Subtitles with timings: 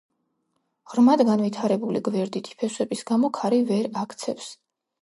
[0.93, 4.55] ღრმად განვითარებული გვერდითი ფესვების გამო ქარი ვერ აქცევს.